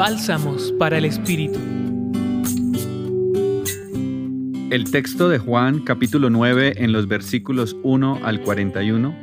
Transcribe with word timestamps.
Bálsamos 0.00 0.72
para 0.78 0.96
el 0.96 1.04
Espíritu. 1.04 1.58
El 4.70 4.90
texto 4.90 5.28
de 5.28 5.36
Juan 5.36 5.80
capítulo 5.80 6.30
9 6.30 6.72
en 6.76 6.92
los 6.92 7.06
versículos 7.06 7.76
1 7.82 8.20
al 8.22 8.40
41, 8.40 9.14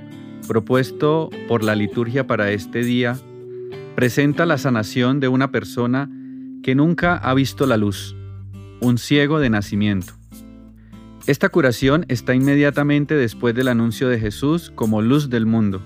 propuesto 0.47 1.31
por 1.47 1.63
la 1.63 1.73
liturgia 1.73 2.27
para 2.27 2.51
este 2.51 2.83
día, 2.83 3.17
presenta 3.95 4.45
la 4.45 4.59
sanación 4.59 5.19
de 5.19 5.29
una 5.29 5.49
persona 5.49 6.11
que 6.61 6.75
nunca 6.75 7.17
ha 7.17 7.33
visto 7.33 7.65
la 7.65 7.77
luz, 7.77 8.15
un 8.79 8.99
ciego 8.99 9.39
de 9.39 9.49
nacimiento. 9.49 10.13
Esta 11.25 11.49
curación 11.49 12.05
está 12.07 12.35
inmediatamente 12.35 13.15
después 13.15 13.55
del 13.55 13.69
anuncio 13.69 14.09
de 14.09 14.19
Jesús 14.19 14.71
como 14.75 15.01
luz 15.01 15.31
del 15.31 15.47
mundo. 15.47 15.81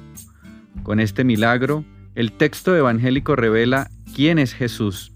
Con 0.83 0.99
este 0.99 1.23
milagro, 1.23 1.85
el 2.13 2.33
texto 2.33 2.75
evangélico 2.75 3.37
revela 3.37 3.89
quién 4.15 4.39
es 4.39 4.53
Jesús. 4.53 5.11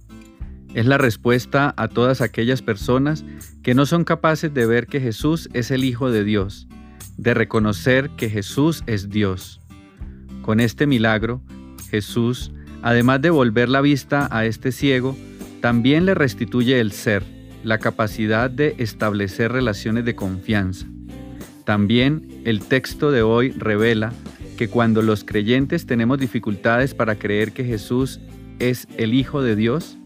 Es 0.74 0.86
la 0.86 0.98
respuesta 0.98 1.74
a 1.78 1.88
todas 1.88 2.22
aquellas 2.22 2.62
personas 2.62 3.24
que 3.64 3.74
no 3.74 3.86
son 3.86 4.04
capaces 4.04 4.54
de 4.54 4.66
ver 4.66 4.88
que 4.88 5.00
Jesús 5.00 5.50
es 5.54 5.72
el 5.72 5.84
Hijo 5.84 6.12
de 6.12 6.24
Dios, 6.24 6.68
de 7.18 7.34
reconocer 7.34 8.10
que 8.18 8.30
Jesús 8.30 8.84
es 8.88 9.10
Dios. 9.10 9.62
Con 10.42 10.60
este 10.60 10.86
milagro, 10.86 11.42
Jesús, 11.90 12.52
además 12.82 13.22
de 13.22 13.30
volver 13.30 13.70
la 13.70 13.82
vista 13.82 14.28
a 14.32 14.46
este 14.46 14.72
ciego, 14.72 15.16
también 15.62 16.06
le 16.06 16.14
restituye 16.14 16.80
el 16.80 16.92
ser, 16.92 17.24
la 17.64 17.80
capacidad 17.80 18.50
de 18.50 18.76
establecer 18.78 19.52
relaciones 19.52 20.06
de 20.06 20.16
confianza. 20.16 20.86
También 21.64 22.42
el 22.46 22.60
texto 22.60 23.12
de 23.12 23.24
hoy 23.24 23.52
revela 23.52 24.14
que 24.58 24.68
cuando 24.68 25.02
los 25.02 25.24
creyentes 25.24 25.86
tenemos 25.86 26.20
dificultades 26.20 26.94
para 26.94 27.16
creer 27.16 27.52
que 27.52 27.64
Jesús 27.64 28.20
es 28.60 28.88
el 28.98 29.14
Hijo 29.14 29.42
de 29.42 29.56
Dios, 29.56 29.98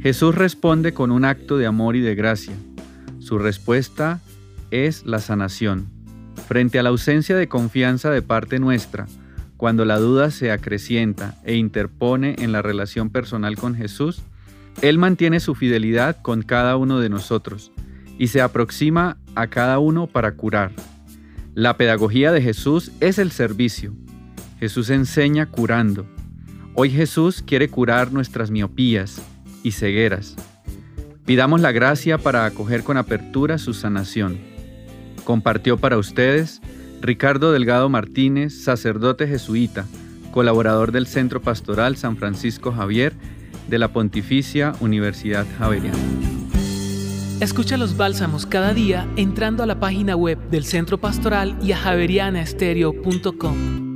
Jesús 0.00 0.34
responde 0.34 0.92
con 0.92 1.10
un 1.10 1.24
acto 1.24 1.58
de 1.58 1.66
amor 1.66 1.96
y 1.96 2.00
de 2.00 2.14
gracia. 2.14 2.54
Su 3.18 3.38
respuesta 3.38 4.20
es 4.70 5.04
la 5.06 5.20
sanación. 5.20 5.86
Frente 6.48 6.78
a 6.78 6.82
la 6.82 6.88
ausencia 6.88 7.36
de 7.36 7.48
confianza 7.48 8.10
de 8.10 8.22
parte 8.22 8.58
nuestra, 8.58 9.06
cuando 9.56 9.84
la 9.84 9.98
duda 9.98 10.30
se 10.30 10.50
acrecienta 10.50 11.38
e 11.44 11.54
interpone 11.54 12.34
en 12.38 12.50
la 12.52 12.62
relación 12.62 13.10
personal 13.10 13.56
con 13.56 13.74
Jesús, 13.74 14.22
Él 14.80 14.98
mantiene 14.98 15.38
su 15.38 15.54
fidelidad 15.54 16.20
con 16.20 16.42
cada 16.42 16.76
uno 16.76 16.98
de 16.98 17.08
nosotros 17.08 17.70
y 18.18 18.28
se 18.28 18.40
aproxima 18.40 19.18
a 19.34 19.46
cada 19.46 19.78
uno 19.78 20.06
para 20.06 20.32
curar, 20.32 20.72
la 21.54 21.76
pedagogía 21.76 22.32
de 22.32 22.40
Jesús 22.40 22.92
es 23.00 23.18
el 23.18 23.30
servicio. 23.30 23.92
Jesús 24.58 24.88
enseña 24.88 25.44
curando. 25.44 26.06
Hoy 26.74 26.90
Jesús 26.90 27.42
quiere 27.46 27.68
curar 27.68 28.12
nuestras 28.12 28.50
miopías 28.50 29.20
y 29.62 29.72
cegueras. 29.72 30.36
Pidamos 31.26 31.60
la 31.60 31.70
gracia 31.70 32.16
para 32.16 32.46
acoger 32.46 32.82
con 32.82 32.96
apertura 32.96 33.58
su 33.58 33.74
sanación. 33.74 34.38
Compartió 35.24 35.76
para 35.76 35.98
ustedes 35.98 36.62
Ricardo 37.02 37.52
Delgado 37.52 37.90
Martínez, 37.90 38.64
sacerdote 38.64 39.28
jesuita, 39.28 39.84
colaborador 40.32 40.92
del 40.92 41.06
Centro 41.06 41.42
Pastoral 41.42 41.96
San 41.96 42.16
Francisco 42.16 42.72
Javier 42.72 43.12
de 43.68 43.78
la 43.78 43.92
Pontificia 43.92 44.72
Universidad 44.80 45.46
Javeriana. 45.58 45.98
Escucha 47.40 47.76
los 47.76 47.98
bálsamos 47.98 48.46
cada 48.46 48.72
día 48.72 49.06
entrando 49.16 49.62
a 49.62 49.66
la 49.66 49.78
página 49.78 50.16
web 50.16 50.38
del 50.50 50.64
Centro 50.64 50.98
Pastoral 50.98 51.54
y 51.62 51.72
a 51.72 51.76
javerianaestereo.com. 51.76 53.91